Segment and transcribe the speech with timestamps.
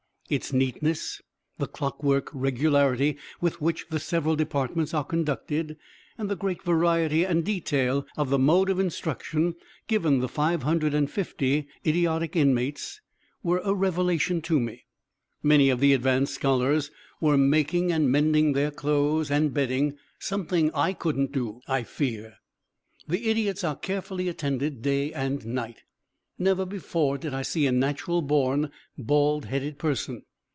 [0.31, 1.21] Its neatness,
[1.57, 5.75] the clock work regularity with which the several departments are conducted,
[6.17, 9.53] and the great variety and detail of the mode of instruction
[9.87, 13.01] given the 550 idiotic inmates
[13.43, 14.85] were a revelation to me.
[15.43, 20.93] Many of the advanced scholars were making and mending their clothes and bedding; something I
[20.93, 22.35] couldn't do, I fear.
[23.05, 25.81] The idiots are carefully attended day and night.
[26.39, 30.23] Never before did I see a natural born bald headed person.